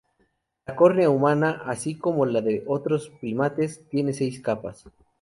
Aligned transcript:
La 0.65 0.75
córnea 0.75 1.11
humana, 1.11 1.61
así 1.67 1.95
como 1.95 2.25
la 2.25 2.41
de 2.41 2.63
otros 2.65 3.11
primates, 3.21 3.87
tiene 3.89 4.13
seis 4.13 4.41
capas. 4.41 4.85